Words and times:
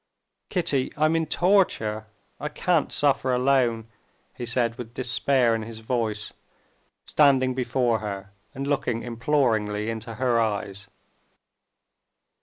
"Kitty! 0.49 0.91
I'm 0.97 1.15
in 1.15 1.27
torture. 1.27 2.07
I 2.39 2.49
can't 2.49 2.91
suffer 2.91 3.35
alone," 3.35 3.87
he 4.33 4.47
said 4.47 4.79
with 4.79 4.95
despair 4.95 5.53
in 5.53 5.61
his 5.61 5.77
voice, 5.81 6.33
standing 7.05 7.53
before 7.53 7.99
her 7.99 8.31
and 8.55 8.65
looking 8.65 9.03
imploringly 9.03 9.91
into 9.91 10.15
her 10.15 10.39
eyes. 10.41 10.87